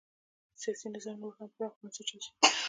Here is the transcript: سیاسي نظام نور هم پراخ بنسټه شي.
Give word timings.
سیاسي 0.61 0.87
نظام 0.95 1.17
نور 1.23 1.33
هم 1.39 1.49
پراخ 1.55 1.73
بنسټه 1.79 2.03
شي. 2.23 2.29